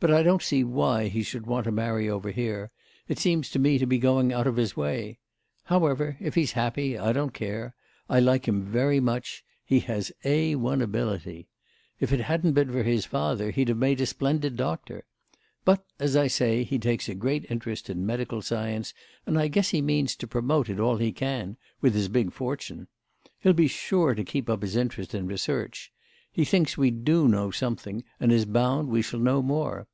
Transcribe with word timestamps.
"But 0.00 0.12
I 0.14 0.22
don't 0.22 0.42
see 0.42 0.62
why 0.62 1.08
he 1.08 1.24
should 1.24 1.44
want 1.46 1.64
to 1.64 1.72
marry 1.72 2.08
over 2.08 2.30
here; 2.30 2.70
it 3.08 3.18
seems 3.18 3.50
to 3.50 3.58
me 3.58 3.78
to 3.78 3.86
be 3.86 3.98
going 3.98 4.32
out 4.32 4.46
of 4.46 4.54
his 4.54 4.76
way. 4.76 5.18
However, 5.64 6.16
if 6.20 6.36
he's 6.36 6.52
happy 6.52 6.96
I 6.96 7.12
don't 7.12 7.34
care. 7.34 7.74
I 8.08 8.20
like 8.20 8.46
him 8.46 8.62
very 8.62 9.00
much; 9.00 9.42
he 9.64 9.80
has 9.80 10.12
'A1' 10.24 10.80
ability. 10.82 11.48
If 11.98 12.12
it 12.12 12.20
hadn't 12.20 12.52
been 12.52 12.70
for 12.70 12.84
his 12.84 13.06
father 13.06 13.50
he'd 13.50 13.66
have 13.70 13.78
made 13.78 14.00
a 14.00 14.06
splendid 14.06 14.54
doctor. 14.54 15.04
But, 15.64 15.84
as 15.98 16.14
I 16.14 16.28
say, 16.28 16.62
he 16.62 16.78
takes 16.78 17.08
a 17.08 17.14
great 17.16 17.50
interest 17.50 17.90
in 17.90 18.06
medical 18.06 18.40
science 18.40 18.94
and 19.26 19.36
I 19.36 19.48
guess 19.48 19.70
he 19.70 19.82
means 19.82 20.14
to 20.18 20.28
promote 20.28 20.68
it 20.68 20.78
all 20.78 20.98
he 20.98 21.10
can—with 21.10 21.94
his 21.96 22.06
big 22.06 22.30
fortune. 22.32 22.86
He'll 23.40 23.52
be 23.52 23.66
sure 23.66 24.14
to 24.14 24.22
keep 24.22 24.48
up 24.48 24.62
his 24.62 24.76
interest 24.76 25.12
in 25.12 25.26
research. 25.26 25.90
He 26.30 26.44
thinks 26.44 26.78
we 26.78 26.92
do 26.92 27.26
know 27.26 27.50
something 27.50 28.04
and 28.20 28.30
is 28.30 28.44
bound 28.44 28.90
we 28.90 29.02
shall 29.02 29.18
know 29.18 29.42
more. 29.42 29.88